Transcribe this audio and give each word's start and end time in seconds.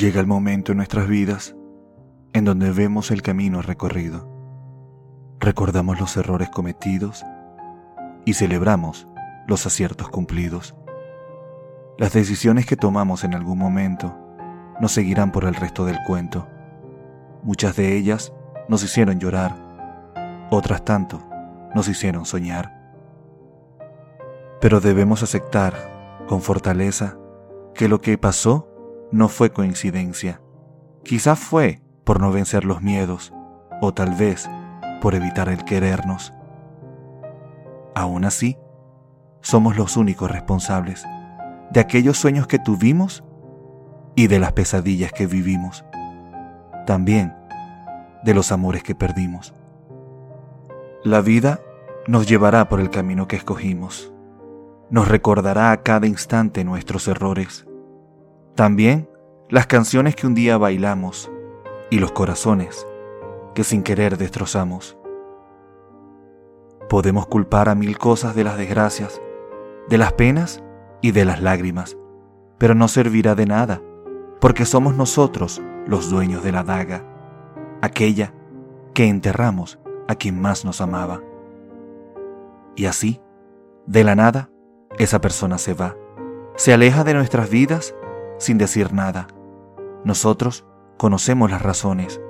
Llega 0.00 0.18
el 0.18 0.26
momento 0.26 0.72
en 0.72 0.78
nuestras 0.78 1.06
vidas 1.06 1.54
en 2.32 2.46
donde 2.46 2.72
vemos 2.72 3.10
el 3.10 3.20
camino 3.20 3.60
recorrido, 3.60 4.26
recordamos 5.38 6.00
los 6.00 6.16
errores 6.16 6.48
cometidos 6.48 7.22
y 8.24 8.32
celebramos 8.32 9.06
los 9.46 9.66
aciertos 9.66 10.08
cumplidos. 10.08 10.74
Las 11.98 12.14
decisiones 12.14 12.64
que 12.64 12.76
tomamos 12.76 13.24
en 13.24 13.34
algún 13.34 13.58
momento 13.58 14.16
nos 14.80 14.92
seguirán 14.92 15.32
por 15.32 15.44
el 15.44 15.54
resto 15.54 15.84
del 15.84 15.98
cuento. 16.06 16.48
Muchas 17.42 17.76
de 17.76 17.94
ellas 17.94 18.32
nos 18.70 18.82
hicieron 18.82 19.20
llorar, 19.20 19.54
otras 20.50 20.82
tanto 20.82 21.20
nos 21.74 21.88
hicieron 21.88 22.24
soñar. 22.24 22.90
Pero 24.62 24.80
debemos 24.80 25.22
aceptar 25.22 25.74
con 26.26 26.40
fortaleza 26.40 27.18
que 27.74 27.86
lo 27.86 28.00
que 28.00 28.16
pasó 28.16 28.69
no 29.12 29.28
fue 29.28 29.50
coincidencia. 29.50 30.40
Quizás 31.04 31.38
fue 31.38 31.80
por 32.04 32.20
no 32.20 32.32
vencer 32.32 32.64
los 32.64 32.82
miedos, 32.82 33.32
o 33.80 33.92
tal 33.94 34.14
vez 34.14 34.48
por 35.00 35.14
evitar 35.14 35.48
el 35.48 35.64
querernos. 35.64 36.32
Aún 37.94 38.24
así, 38.24 38.56
somos 39.40 39.76
los 39.76 39.96
únicos 39.96 40.30
responsables 40.30 41.04
de 41.70 41.80
aquellos 41.80 42.18
sueños 42.18 42.46
que 42.46 42.58
tuvimos 42.58 43.24
y 44.14 44.26
de 44.26 44.38
las 44.38 44.52
pesadillas 44.52 45.12
que 45.12 45.26
vivimos. 45.26 45.84
También 46.86 47.34
de 48.22 48.34
los 48.34 48.52
amores 48.52 48.82
que 48.82 48.94
perdimos. 48.94 49.54
La 51.04 51.20
vida 51.20 51.60
nos 52.06 52.26
llevará 52.26 52.68
por 52.68 52.80
el 52.80 52.90
camino 52.90 53.28
que 53.28 53.36
escogimos. 53.36 54.12
Nos 54.90 55.08
recordará 55.08 55.70
a 55.70 55.82
cada 55.82 56.06
instante 56.06 56.64
nuestros 56.64 57.08
errores. 57.08 57.66
También 58.60 59.08
las 59.48 59.66
canciones 59.66 60.14
que 60.14 60.26
un 60.26 60.34
día 60.34 60.58
bailamos 60.58 61.32
y 61.88 61.98
los 61.98 62.12
corazones 62.12 62.86
que 63.54 63.64
sin 63.64 63.82
querer 63.82 64.18
destrozamos. 64.18 64.98
Podemos 66.90 67.26
culpar 67.26 67.70
a 67.70 67.74
mil 67.74 67.96
cosas 67.96 68.34
de 68.34 68.44
las 68.44 68.58
desgracias, 68.58 69.18
de 69.88 69.96
las 69.96 70.12
penas 70.12 70.62
y 71.00 71.12
de 71.12 71.24
las 71.24 71.40
lágrimas, 71.40 71.96
pero 72.58 72.74
no 72.74 72.86
servirá 72.88 73.34
de 73.34 73.46
nada, 73.46 73.80
porque 74.42 74.66
somos 74.66 74.94
nosotros 74.94 75.62
los 75.86 76.10
dueños 76.10 76.44
de 76.44 76.52
la 76.52 76.62
daga, 76.62 77.02
aquella 77.80 78.34
que 78.92 79.06
enterramos 79.06 79.78
a 80.06 80.16
quien 80.16 80.38
más 80.38 80.66
nos 80.66 80.82
amaba. 80.82 81.22
Y 82.76 82.84
así, 82.84 83.22
de 83.86 84.04
la 84.04 84.14
nada, 84.16 84.50
esa 84.98 85.18
persona 85.22 85.56
se 85.56 85.72
va, 85.72 85.96
se 86.56 86.74
aleja 86.74 87.04
de 87.04 87.14
nuestras 87.14 87.48
vidas 87.48 87.94
sin 88.40 88.58
decir 88.58 88.92
nada. 88.92 89.28
Nosotros 90.02 90.64
conocemos 90.96 91.50
las 91.50 91.62
razones, 91.62 92.20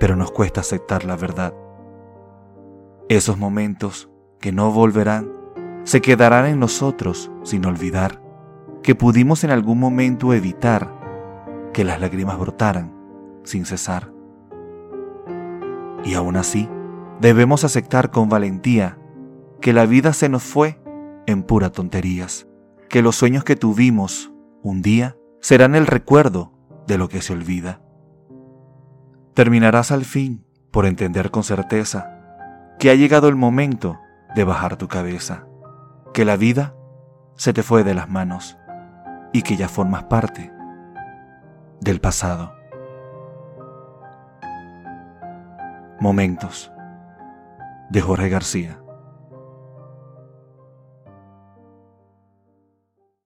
pero 0.00 0.16
nos 0.16 0.32
cuesta 0.32 0.62
aceptar 0.62 1.04
la 1.04 1.14
verdad. 1.14 1.54
Esos 3.08 3.38
momentos 3.38 4.10
que 4.40 4.50
no 4.50 4.72
volverán 4.72 5.30
se 5.84 6.00
quedarán 6.00 6.46
en 6.46 6.58
nosotros 6.58 7.30
sin 7.42 7.66
olvidar 7.66 8.22
que 8.82 8.94
pudimos 8.94 9.44
en 9.44 9.50
algún 9.50 9.78
momento 9.78 10.34
evitar 10.34 10.92
que 11.72 11.84
las 11.84 12.00
lágrimas 12.00 12.38
brotaran 12.38 12.92
sin 13.44 13.66
cesar. 13.66 14.10
Y 16.04 16.14
aún 16.14 16.36
así, 16.36 16.68
debemos 17.20 17.64
aceptar 17.64 18.10
con 18.10 18.28
valentía 18.28 18.98
que 19.60 19.72
la 19.72 19.86
vida 19.86 20.12
se 20.12 20.28
nos 20.28 20.42
fue 20.42 20.80
en 21.26 21.42
pura 21.42 21.70
tonterías, 21.70 22.46
que 22.88 23.02
los 23.02 23.16
sueños 23.16 23.44
que 23.44 23.56
tuvimos 23.56 24.33
un 24.64 24.80
día 24.80 25.16
serán 25.40 25.74
el 25.74 25.86
recuerdo 25.86 26.52
de 26.86 26.96
lo 26.96 27.08
que 27.08 27.20
se 27.20 27.34
olvida. 27.34 27.82
Terminarás 29.34 29.92
al 29.92 30.06
fin 30.06 30.46
por 30.70 30.86
entender 30.86 31.30
con 31.30 31.44
certeza 31.44 32.10
que 32.78 32.88
ha 32.90 32.94
llegado 32.94 33.28
el 33.28 33.36
momento 33.36 34.00
de 34.34 34.42
bajar 34.42 34.76
tu 34.76 34.88
cabeza, 34.88 35.46
que 36.14 36.24
la 36.24 36.36
vida 36.36 36.74
se 37.36 37.52
te 37.52 37.62
fue 37.62 37.84
de 37.84 37.94
las 37.94 38.08
manos 38.08 38.56
y 39.34 39.42
que 39.42 39.56
ya 39.56 39.68
formas 39.68 40.04
parte 40.04 40.50
del 41.80 42.00
pasado. 42.00 42.54
Momentos 46.00 46.72
de 47.90 48.00
Jorge 48.00 48.30
García. 48.30 48.83